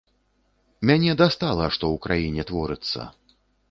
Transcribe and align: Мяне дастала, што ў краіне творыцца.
Мяне 0.91 1.11
дастала, 1.21 1.69
што 1.77 1.83
ў 1.93 2.05
краіне 2.09 2.43
творыцца. 2.53 2.99